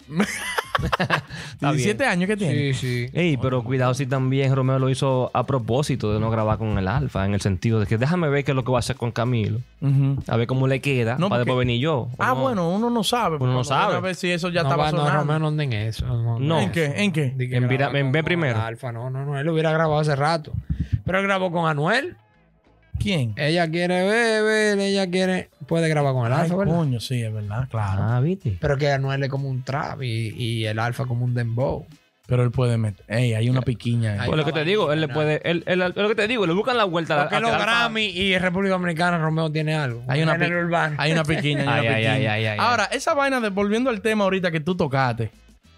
Está 0.84 1.72
17 1.72 1.94
bien. 1.96 2.11
años 2.11 2.26
que 2.28 2.37
tiene. 2.37 2.75
Sí, 2.75 2.75
sí. 2.75 3.11
Ey, 3.14 3.37
pero 3.37 3.62
cuidado 3.62 3.94
si 3.94 4.06
también 4.06 4.55
Romeo 4.55 4.78
lo 4.78 4.90
hizo 4.90 5.31
a 5.32 5.46
propósito 5.46 6.12
de 6.12 6.20
no 6.20 6.31
grabar 6.31 6.58
con 6.58 6.76
el 6.76 6.88
Alfa, 6.88 7.25
en 7.25 7.32
el 7.32 7.40
sentido 7.40 7.81
de 7.81 7.87
que 7.87 7.96
déjame 7.96 8.28
ver 8.28 8.44
qué 8.44 8.50
es 8.50 8.55
lo 8.56 8.64
que 8.64 8.72
va 8.72 8.78
a 8.78 8.81
hacer 8.81 8.96
con 8.96 9.12
Camilo, 9.12 9.61
Ujú. 9.81 10.19
a 10.26 10.37
ver 10.37 10.46
cómo 10.46 10.66
le 10.66 10.81
queda, 10.81 11.12
No, 11.12 11.28
para 11.28 11.40
porque- 11.40 11.50
después 11.50 11.58
venir 11.66 11.81
yo. 11.81 12.08
Ah, 12.19 12.32
¿o 12.32 12.37
no? 12.37 12.43
bueno, 12.43 12.70
uno 12.70 12.90
no 12.90 13.05
sabe. 13.05 13.37
Uno 13.40 13.52
no 13.52 13.64
sabe. 13.64 13.94
A 13.94 14.00
ver 14.00 14.14
si 14.14 14.31
eso 14.31 14.49
ya 14.50 14.62
no, 14.62 14.69
estaba 14.69 14.84
va, 14.87 14.90
no, 14.93 14.99
sonando. 14.99 15.20
Romeo 15.20 15.38
no 15.38 15.49
anda 15.49 15.64
en 15.64 15.72
eso. 15.72 16.06
No. 16.06 16.38
No. 16.38 16.61
¿En 16.61 16.72
qué? 16.72 16.84
¿En 16.96 17.12
qué? 17.12 17.34
En 17.38 17.70
en 17.70 18.12
con 18.12 18.25
primero. 18.25 18.61
Alfa, 18.61 18.93
no, 18.93 19.08
no, 19.11 19.25
no. 19.25 19.38
Él 19.38 19.46
lo 19.46 19.52
hubiera 19.52 19.72
grabado 19.72 19.99
hace 20.00 20.14
rato. 20.16 20.52
Pero 21.05 21.19
él 21.19 21.25
grabó 21.25 21.51
con 21.53 21.69
Anuel. 21.69 22.17
¿Quién? 22.99 23.35
Ella 23.37 23.69
quiere 23.69 24.05
beber, 24.05 24.79
ella 24.79 25.11
quiere. 25.11 25.51
Puede 25.67 25.89
grabar 25.89 26.12
con 26.12 26.27
el 26.27 26.33
Ay, 26.33 26.43
Alfa, 26.43 26.56
¿verdad? 26.56 26.75
coño, 26.77 27.01
sí, 27.01 27.23
es 27.23 27.33
verdad, 27.33 27.69
claro. 27.69 28.03
Ah, 28.05 28.21
viste. 28.21 28.56
Pero 28.61 28.77
que 28.79 28.91
Anuel 28.93 29.23
es 29.25 29.29
como 29.31 29.49
un 29.49 29.65
trap 29.65 30.03
y, 30.03 30.29
y 30.37 30.65
el 30.67 30.79
Alfa 30.79 31.05
como 31.05 31.25
un 31.25 31.35
dembow. 31.35 31.87
Pero 32.27 32.43
él 32.43 32.51
puede 32.53 32.79
meter. 32.79 33.05
Ey, 33.09 33.35
hay 33.35 33.51
una 33.51 33.61
piquiña. 33.61 34.12
ahí. 34.23 34.27
Pues 34.29 34.39
lo 34.39 34.45
que 34.47 34.53
te 34.53 34.65
digo, 34.65 34.93
él 34.93 35.01
le 35.03 35.09
puede, 35.09 35.43
él, 35.45 35.62
él- 35.67 35.79
lo 35.95 36.09
que 36.09 36.15
te 36.15 36.27
digo, 36.27 36.47
le 36.47 36.55
buscan 36.55 36.79
la 36.79 36.85
vuelta 36.85 37.21
Porque 37.21 37.37
a- 37.37 37.41
los 37.41 37.50
al 37.50 37.57
Alfa. 37.61 37.67
Grammy 37.67 38.05
y 38.07 38.39
República 38.39 38.73
Dominicana, 38.75 39.19
Romeo 39.19 39.50
tiene 39.53 39.75
algo. 39.75 40.03
Hay 40.09 40.23
una, 40.23 40.39
pi- 40.39 40.47
urbano. 40.47 40.95
hay 40.99 41.12
una 41.12 41.23
piquiña, 41.25 41.61
hay 41.61 41.67
una 41.69 41.75
Ay, 41.75 41.87
ay, 41.87 41.95
piquiña. 41.97 42.12
ay, 42.15 42.27
ay, 42.27 42.47
ay, 42.47 42.59
Ahora, 42.61 42.85
esa 42.87 43.12
vaina 43.12 43.41
de 43.41 43.50
volviendo 43.50 43.91
al 43.91 44.00
tema 44.00 44.25
ahorita 44.25 44.50
que 44.50 44.61
tú 44.61 44.75
tocaste, 44.75 45.31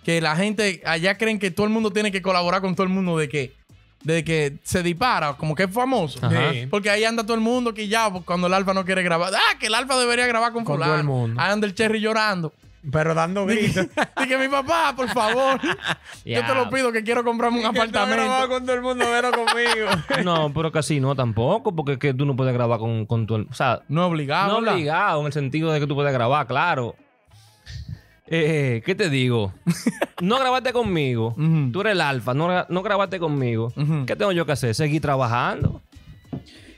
que 0.05 0.21
la 0.21 0.37
gente 0.37 0.83
allá 0.85 1.17
creen 1.19 1.41
que 1.41 1.51
todo 1.51 1.67
el 1.67 1.73
mundo 1.73 1.91
tiene 1.93 2.13
que 2.13 2.23
colaborar 2.23 2.61
con 2.61 2.77
todo 2.77 2.85
el 2.87 2.93
mundo 2.93 3.19
de 3.19 3.29
que 3.29 3.53
de 4.03 4.23
que 4.25 4.59
se 4.63 4.83
dispara, 4.83 5.35
como 5.35 5.55
que 5.55 5.65
es 5.65 5.71
famoso. 5.71 6.21
Sí. 6.31 6.67
Porque 6.71 6.91
ahí 6.91 7.05
anda 7.05 7.23
todo 7.25 7.35
el 7.35 7.41
mundo 7.41 7.75
quillado 7.75 8.23
cuando 8.25 8.47
el 8.47 8.55
alfa 8.55 8.73
no 8.75 8.85
quiere 8.85 9.03
grabar. 9.03 9.33
Ah, 9.35 9.59
que 9.59 9.67
el 9.67 9.75
alfa 9.75 9.97
debería 9.99 10.27
grabar 10.27 10.53
con, 10.53 10.65
Con 10.65 10.75
fulano. 10.77 10.93
todo 10.93 11.01
el 11.01 11.07
mundo. 11.07 11.41
Ahí 11.41 11.53
anda 11.53 11.67
el 11.67 11.75
cherry 11.75 12.01
llorando. 12.01 12.53
Pero 12.93 13.15
dando 13.15 13.45
gritos. 13.47 13.85
Dije, 14.21 14.39
mi 14.39 14.47
papá, 14.47 14.95
por 14.95 15.09
favor. 15.09 15.61
Yo 16.25 16.47
te 16.47 16.55
lo 16.55 16.71
pido 16.71 16.93
que 16.93 17.03
quiero 17.03 17.25
comprarme 17.25 17.59
un 17.59 17.67
apartamento. 17.77 18.49
con 18.49 18.65
todo 18.65 18.77
el 18.77 18.83
mundo, 18.83 19.05
pero 19.11 19.33
conmigo. 19.33 19.91
No, 20.25 20.53
pero 20.55 20.71
casi 20.71 21.01
no 21.01 21.17
tampoco, 21.17 21.75
porque 21.75 21.95
es 21.95 21.99
que 21.99 22.15
tú 22.15 22.25
no 22.25 22.37
puedes 22.37 22.55
grabar 22.55 22.79
con, 22.79 23.05
con 23.07 23.27
tu... 23.27 23.35
O 23.51 23.55
sea, 23.55 23.81
No 23.89 24.03
es 24.07 24.11
obligado. 24.13 24.53
no 24.53 24.61
¿verdad? 24.61 24.75
obligado 24.75 25.21
en 25.23 25.27
el 25.27 25.33
sentido 25.33 25.73
de 25.73 25.81
que 25.81 25.89
tú 25.89 25.97
puedes 25.97 26.13
grabar, 26.13 26.47
claro. 26.47 26.95
Eh, 28.29 28.83
¿Qué 28.85 28.95
te 28.95 29.09
digo? 29.11 29.53
no 30.21 30.39
grabaste 30.39 30.73
conmigo. 30.73 31.29
Ujú. 31.39 31.71
Tú 31.73 31.81
eres 31.83 31.93
el 31.93 32.01
alfa, 32.01 32.35
no, 32.35 32.67
no 32.69 32.83
grabaste 32.83 33.19
conmigo. 33.19 33.73
Ujú. 33.77 34.05
¿Qué 34.07 34.17
tengo 34.17 34.33
yo 34.33 34.45
que 34.47 34.53
hacer? 34.53 34.75
Seguir 34.75 35.01
trabajando. 35.01 35.83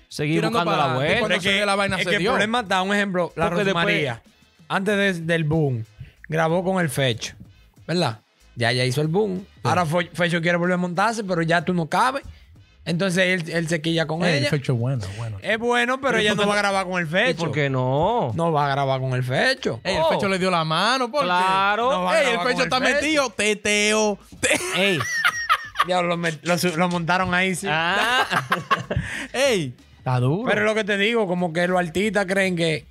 Seguir 0.08 0.36
Tirando 0.40 0.58
buscando 0.58 0.70
para 0.78 0.88
la 0.88 0.94
vuelta. 0.94 1.38
Ve 1.50 1.66
la 1.66 1.74
vaina 1.76 1.96
es 1.98 2.04
se 2.04 2.10
que 2.10 2.18
dio. 2.18 2.30
el 2.30 2.34
problema 2.36 2.60
está, 2.60 2.82
un 2.82 2.94
ejemplo, 2.94 3.32
la 3.36 3.48
Porque 3.48 3.64
después- 3.64 3.84
Rosmaría, 3.84 4.22
antes 4.68 4.96
de- 5.18 5.24
del 5.24 5.44
boom, 5.44 5.84
grabó 6.28 6.64
con 6.64 6.82
el 6.82 6.88
Fecho, 6.88 7.34
¿verdad? 7.86 8.20
Ya 8.54 8.72
ya 8.72 8.84
hizo 8.84 9.00
el 9.02 9.08
boom. 9.08 9.44
Ahora 9.62 9.84
Fo- 9.86 10.08
Fecho 10.12 10.40
quiere 10.40 10.56
volver 10.58 10.74
a 10.74 10.78
montarse, 10.78 11.22
pero 11.24 11.42
ya 11.42 11.62
tú 11.64 11.72
no 11.74 11.86
cabes. 11.86 12.22
Entonces 12.88 13.42
él, 13.42 13.50
él 13.54 13.68
se 13.68 13.80
quilla 13.80 14.07
con 14.07 14.25
Eh, 14.25 14.30
el 14.30 14.38
ella. 14.42 14.50
fecho 14.50 14.73
es 14.73 14.78
bueno, 14.78 15.04
bueno. 15.16 15.38
Es 15.42 15.59
bueno, 15.59 16.00
pero 16.00 16.18
¿Y 16.18 16.23
ella 16.23 16.35
no 16.35 16.47
va 16.49 16.54
a 16.54 16.59
grabar 16.59 16.87
con 16.87 16.99
el 17.00 17.07
¿Y 17.07 17.11
Fecho. 17.11 17.38
por 17.38 17.52
qué 17.52 17.68
no? 17.71 18.33
No 18.35 18.50
va 18.50 18.66
a 18.66 18.71
grabar 18.71 19.00
con 19.00 19.12
el 19.12 19.23
Fecho. 19.23 19.80
Ey, 19.85 19.97
el 19.97 20.02
Oh. 20.02 20.09
fecho 20.11 20.28
le 20.28 20.38
dio 20.38 20.50
la 20.50 20.64
mano. 20.64 21.11
¿por 21.11 21.21
qué? 21.21 21.26
Claro. 21.26 21.92
No 21.92 22.02
va 22.04 22.12
a 22.12 22.18
Ey, 22.21 22.25
el 22.26 22.33
grabar 22.33 22.47
fecho 22.49 22.59
con 22.59 22.64
está 22.64 22.76
el 22.78 22.85
Fecho. 22.85 23.02
metido. 23.04 23.30
Teteo. 23.30 24.18
te- 24.40 24.59
Ey. 24.92 24.99
Ya 25.87 26.02
lo, 26.02 26.16
met- 26.16 26.40
lo 26.42 26.59
su- 26.59 26.76
lo 26.76 26.88
montaron 26.88 27.33
ahí, 27.35 27.54
sí. 27.54 27.66
Ah. 27.71 28.26
Ey, 29.33 29.75
está 29.99 30.18
duro. 30.21 30.49
Pero 30.49 30.64
lo 30.64 30.75
que 30.75 30.85
te 30.85 30.97
digo, 30.97 31.26
como 31.26 31.52
que 31.52 31.68
los 31.68 31.78
artistas 31.78 32.26
creen 32.26 32.57
que 32.57 32.87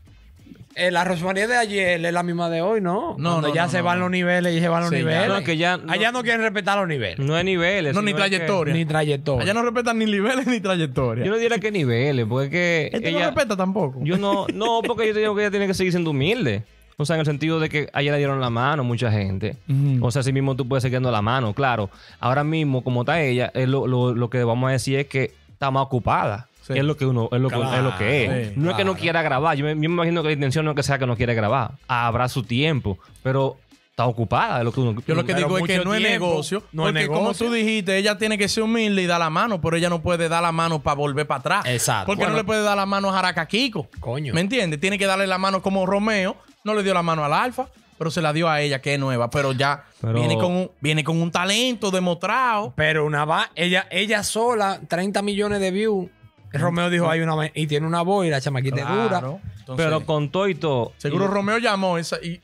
eh, 0.77 0.91
la 0.91 1.03
Rosmaría 1.03 1.47
de 1.47 1.57
ayer 1.57 2.05
es 2.05 2.13
la 2.13 2.23
misma 2.23 2.49
de 2.49 2.61
hoy, 2.61 2.79
¿no? 2.81 3.15
No, 3.17 3.31
Cuando 3.31 3.47
no, 3.49 3.53
ya 3.55 3.63
no, 3.65 3.69
se 3.71 3.79
no, 3.79 3.83
van 3.85 3.97
no. 3.99 4.05
los 4.05 4.11
niveles 4.11 4.55
y 4.55 4.59
se 4.59 4.67
van 4.69 4.81
los 4.81 4.89
Sí, 4.89 4.95
ya. 4.97 5.01
niveles. 5.01 5.27
No, 5.29 5.43
que 5.43 5.57
ya 5.57 5.77
no- 5.77 5.91
Allá 5.91 6.11
no 6.11 6.21
quieren 6.23 6.41
respetar 6.41 6.77
los 6.77 6.87
niveles. 6.87 7.19
no 7.19 7.35
hay 7.35 7.43
niveles. 7.43 7.93
No, 7.95 8.01
ni 8.01 8.11
sino 8.11 8.19
es 8.19 8.23
que- 8.23 8.29
trayectoria. 8.37 8.73
Ni 8.73 8.85
trayectoria. 8.85 9.43
Allá 9.43 9.53
no 9.53 9.63
respetan 9.63 9.97
ni 9.97 10.05
niveles 10.05 10.47
ni 10.47 10.59
trayectoria. 10.59 11.25
Yo 11.25 11.31
no 11.31 11.37
diría 11.37 11.57
que 11.59 11.71
niveles, 11.71 12.25
porque 12.27 12.45
es 12.85 12.91
que 12.91 12.97
este 12.97 13.09
ella... 13.09 13.19
no 13.19 13.25
respeta 13.25 13.57
tampoco. 13.57 13.99
Yo 14.03 14.17
no, 14.17 14.45
no, 14.53 14.81
porque 14.85 15.07
yo 15.07 15.13
te 15.13 15.19
digo 15.21 15.35
que 15.35 15.41
ella 15.41 15.51
tiene 15.51 15.67
que 15.67 15.73
seguir 15.73 15.91
siendo 15.91 16.11
humilde. 16.11 16.63
O 16.99 17.05
sea, 17.05 17.15
en 17.15 17.19
el 17.19 17.25
sentido 17.27 17.59
de 17.59 17.69
que 17.69 17.89
ayer 17.93 18.11
le 18.11 18.17
dieron 18.17 18.41
la 18.41 18.49
mano 18.49 18.81
a 18.81 18.85
mucha 18.85 19.11
gente. 19.11 19.55
O 20.01 20.09
sea, 20.09 20.21
así 20.21 20.33
mismo 20.33 20.55
tú 20.55 20.67
puedes 20.67 20.81
seguir 20.81 20.95
dando 20.95 21.11
la 21.11 21.21
mano, 21.21 21.53
claro. 21.53 21.89
Ahora 22.19 22.43
mismo, 22.43 22.83
como 22.83 23.01
está 23.01 23.21
ella, 23.21 23.51
es 23.53 23.67
lo, 23.67 23.85
lo- 23.85 24.15
lo 24.15 24.29
que 24.31 24.43
vamos 24.43 24.69
a 24.69 24.71
decir 24.71 24.97
es 24.99 25.05
que 25.07 25.31
está 25.51 25.69
más 25.69 25.83
ocupada. 25.83 26.47
Sí. 26.67 26.73
Es 26.77 26.83
lo 26.83 26.97
que 26.97 27.05
uno, 27.05 27.29
es 27.31 27.39
lo, 27.39 27.49
que- 27.49 27.55
es 27.55 27.81
lo 27.83 27.97
que 27.97 28.23
es. 28.23 28.29
Claro, 28.49 28.51
no 28.57 28.71
es 28.71 28.77
que 28.77 28.83
no 28.83 28.95
quiera 28.95 29.21
grabar. 29.21 29.55
Yo 29.55 29.63
me, 29.65 29.71
yo 29.71 29.77
me 29.77 29.85
imagino 29.85 30.21
que 30.21 30.27
la 30.29 30.33
intención 30.33 30.65
no 30.65 30.71
es 30.71 30.75
que 30.75 30.83
sea 30.83 30.99
que 30.99 31.05
no 31.07 31.15
quiere 31.15 31.33
grabar. 31.33 31.71
Habrá 31.87 32.27
su 32.27 32.43
tiempo. 32.43 32.97
Pero 33.23 33.57
está 33.89 34.05
ocupada. 34.05 34.59
Es 34.59 34.65
lo 34.65 34.71
que 34.71 34.79
uno. 34.81 35.01
Yo 35.07 35.15
lo 35.15 35.25
que 35.25 35.33
digo 35.33 35.57
es 35.57 35.63
que 35.65 35.83
no 35.83 35.93
es 35.95 36.01
negocio. 36.01 36.63
no 36.73 36.87
es 36.87 36.93
porque 36.93 37.07
como 37.07 37.19
negocio. 37.21 37.47
tú 37.47 37.53
dijiste, 37.53 37.97
ella 37.97 38.17
tiene 38.17 38.37
que 38.37 38.47
ser 38.49 38.63
humilde 38.63 39.01
y 39.01 39.05
dar 39.07 39.19
la 39.19 39.29
mano, 39.29 39.59
pero 39.61 39.77
ella 39.77 39.89
no 39.89 40.01
puede 40.01 40.27
dar 40.29 40.43
la 40.43 40.51
mano 40.51 40.79
para 40.79 40.95
volver 40.95 41.25
para 41.25 41.39
atrás. 41.39 41.65
Exacto. 41.67 42.05
Porque 42.07 42.19
Bueno. 42.23 42.33
no 42.33 42.37
le 42.39 42.43
puede 42.43 42.61
dar 42.63 42.75
la 42.77 42.85
mano 42.85 43.09
a 43.09 43.13
Jaraca 43.13 43.45
Kiko. 43.47 43.87
Coño. 43.99 44.33
¿Me 44.33 44.41
entiendes? 44.41 44.79
Tiene 44.79 44.97
que 44.97 45.05
darle 45.05 45.25
la 45.25 45.37
mano 45.37 45.61
como 45.61 45.85
Romeo. 45.85 46.35
No 46.63 46.73
le 46.75 46.83
dio 46.83 46.93
la 46.93 47.01
mano 47.01 47.23
al 47.23 47.33
Alfa. 47.33 47.67
pero 47.97 48.11
se 48.11 48.21
la 48.21 48.31
dio 48.31 48.47
a 48.47 48.61
ella, 48.61 48.79
que 48.79 48.93
es 48.93 48.99
nueva, 48.99 49.31
pero 49.31 49.53
ya 49.53 49.83
Pero- 50.01 50.13
viene, 50.13 50.35
con 50.37 50.51
un, 50.51 50.69
viene 50.81 51.03
con 51.03 51.19
un 51.19 51.31
talento 51.31 51.89
demostrado. 51.89 52.71
Pero 52.75 53.03
una 53.07 53.25
va, 53.25 53.49
ella, 53.55 53.87
ella 53.89 54.21
sola, 54.21 54.79
30 54.87 55.23
millones 55.23 55.59
de 55.59 55.71
views. 55.71 56.07
Romeo 56.53 56.89
dijo, 56.89 57.09
hay 57.09 57.21
una 57.21 57.51
y 57.53 57.67
tiene 57.67 57.85
una 57.87 58.01
voz 58.01 58.25
y 58.25 58.29
la 58.29 58.41
chamaquita 58.41 58.81
es 58.81 58.87
dura. 58.87 59.07
Claro. 59.07 59.39
Entonces, 59.59 59.85
Pero 59.85 60.05
con 60.05 60.29
Toito. 60.29 60.93
seguro 60.97 61.27
Romeo 61.27 61.57
llamó 61.57 61.97
esa 61.97 62.17
y 62.21 62.41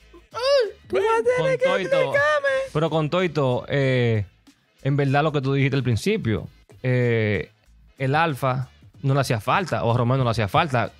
con 0.89 1.57
Toito. 1.63 2.13
Pero 2.73 2.89
con 2.89 3.09
Toito, 3.09 3.65
eh, 3.67 4.25
en 4.81 4.97
verdad 4.97 5.23
lo 5.23 5.31
que 5.31 5.41
tú 5.41 5.53
dijiste 5.53 5.75
al 5.77 5.83
principio, 5.83 6.47
eh, 6.81 7.51
el 7.97 8.15
Alfa 8.15 8.69
no 9.01 9.13
le 9.13 9.19
hacía 9.21 9.39
falta, 9.39 9.83
o 9.83 9.93
a 9.93 9.97
Romeo 9.97 10.17
no 10.17 10.23
le 10.23 10.29
hacía 10.31 10.47
falta 10.47 10.91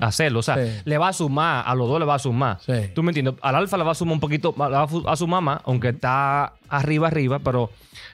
hacerlo. 0.00 0.40
O 0.40 0.42
sea, 0.42 0.56
Sí. 0.56 0.72
le 0.84 0.98
va 0.98 1.08
a 1.08 1.12
sumar, 1.12 1.64
a 1.66 1.74
los 1.74 1.88
dos 1.88 1.98
le 2.00 2.06
va 2.06 2.14
a 2.14 2.18
sumar. 2.18 2.58
Sí. 2.64 2.72
¿Tú 2.94 3.02
me 3.02 3.10
entiendes? 3.10 3.34
Al 3.42 3.54
Alfa 3.56 3.76
le 3.76 3.84
va 3.84 3.92
a 3.92 3.94
sumar 3.94 4.14
un 4.14 4.20
poquito, 4.20 4.54
le 4.56 4.64
va 4.70 4.82
a 4.82 4.88
fu- 4.88 5.08
a 5.08 5.16
sumar 5.16 5.42
más, 5.42 5.60
aunque 5.64 5.88
está 5.90 6.52
arriba, 6.68 7.08
arriba, 7.08 7.38
pero 7.38 7.70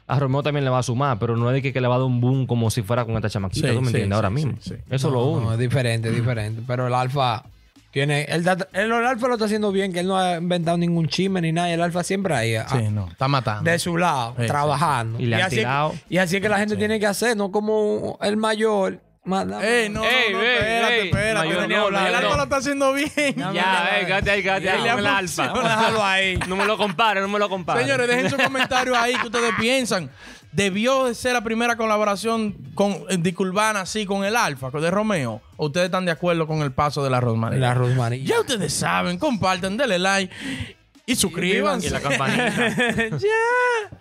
a 0.07 0.19
Romeo 0.19 0.43
también 0.43 0.65
le 0.65 0.71
va 0.71 0.79
a 0.79 0.83
sumar, 0.83 1.19
pero 1.19 1.37
no 1.37 1.49
es 1.51 1.55
de 1.55 1.63
que, 1.63 1.73
que 1.73 1.81
le 1.81 1.89
va 1.89 1.95
a 1.95 1.99
dar 1.99 2.07
un 2.07 2.21
boom 2.21 2.47
como 2.47 2.71
si 2.71 2.83
fuera 2.83 3.05
con 3.05 3.15
esta 3.17 3.31
chamaquita, 3.31 3.69
Sí, 3.69 3.75
¿tú 3.75 3.81
me 3.81 3.87
sí, 3.89 3.95
entiendes? 3.97 4.17
Ahora 4.17 4.29
sí, 4.29 4.35
mismo. 4.35 4.53
sí, 4.61 4.71
sí. 4.71 4.77
Eso 4.91 5.09
es 5.09 5.13
lo 5.15 5.21
No, 5.21 5.27
único. 5.31 5.53
es 5.53 5.59
diferente, 5.59 6.09
es 6.09 6.15
diferente. 6.15 6.63
Pero 6.67 6.87
el 6.89 6.95
alfa 6.95 7.45
tiene. 7.91 8.23
El, 8.25 8.47
el, 8.47 8.67
el 8.73 8.93
alfa 8.93 9.29
lo 9.29 9.35
está 9.35 9.45
haciendo 9.47 9.71
bien, 9.73 9.93
que 9.93 10.01
él 10.01 10.09
no 10.09 10.19
ha 10.19 10.37
inventado 10.39 10.77
ningún 10.77 11.07
chisme 11.09 11.41
ni 11.41 11.53
nada. 11.53 11.71
Y 11.71 11.73
el 11.75 11.81
alfa 11.81 12.03
siempre 12.03 12.35
ahí. 12.35 12.55
a- 12.57 12.69
sí, 12.69 12.89
no, 12.91 13.07
está 13.09 13.29
matando. 13.29 13.71
de 13.71 13.79
su 13.79 13.97
lado, 13.97 14.35
Sí, 14.39 14.47
trabajando. 14.47 15.21
Y 15.21 15.27
le 15.27 15.37
han 15.37 15.43
así, 15.43 15.61
es- 15.61 15.67
y 16.11 16.19
así 16.19 16.37
es 16.37 16.43
que 16.43 16.49
la 16.49 16.59
gente 16.59 16.77
tiene 16.77 16.99
que 17.01 17.07
hacer, 17.07 17.37
no 17.37 17.51
como 17.53 18.19
el 18.21 18.37
mayor. 18.37 19.01
Manda- 19.25 19.65
Ey, 19.67 19.89
no, 19.89 20.01
no, 20.03 20.07
Ey, 20.07 20.33
no, 20.35 20.41
ey, 20.43 20.47
espérate, 20.57 21.01
ey, 21.01 21.07
espérate. 21.09 21.49
mayor 21.49 21.63
no, 21.63 21.69
León, 21.91 22.07
el 22.07 22.15
alfa 22.15 22.37
lo 22.37 22.43
está 22.43 22.57
haciendo 22.57 22.93
bien. 22.93 23.09
Ya, 23.55 23.99
eh, 24.01 24.07
quédate 24.07 24.31
ahí, 24.31 24.43
quédate 24.43 24.69
ahí 24.71 24.89
el 24.99 25.07
Alfa. 25.07 25.49
Déjalo 25.49 26.05
ahí. 26.05 26.37
No 26.47 26.57
me 26.57 26.67
lo 26.67 26.77
compare, 26.77 27.21
no 27.23 27.29
me 27.29 27.39
lo 27.39 27.49
compare. 27.49 27.81
Señores, 27.83 28.07
dejen 28.07 28.29
sus 28.29 28.43
comentarios 28.43 28.97
ahí 28.99 29.15
que 29.17 29.27
ustedes 29.27 29.53
piensan. 29.59 30.11
¿Debió 30.53 31.07
de 31.07 31.15
ser 31.15 31.33
la 31.33 31.41
primera 31.41 31.75
colaboración 31.77 32.53
con 32.75 32.93
eh, 33.09 33.17
Disculpana 33.19 33.81
así 33.81 34.05
con 34.07 34.25
el 34.25 34.37
Alfa, 34.37 34.71
con 34.71 34.83
de 34.83 34.91
Romeo? 34.91 35.41
¿O 35.57 35.67
ustedes 35.67 35.87
están 35.87 36.05
de 36.05 36.13
acuerdo 36.13 36.47
con 36.47 36.61
el 36.63 36.71
paso 36.73 37.03
de 37.03 37.09
la 37.11 37.19
Rosmarie? 37.21 37.59
La 37.59 37.73
Rosmarie. 37.75 38.23
Ya 38.25 38.39
ustedes 38.41 38.73
saben, 38.75 39.19
compartan, 39.19 39.77
denle 39.77 39.99
like 39.99 40.33
y 41.07 41.17
suscríbanse. 41.17 41.87
Y 41.87 41.91
la 41.91 42.01
campanita. 42.01 42.69
ya. 43.19 43.99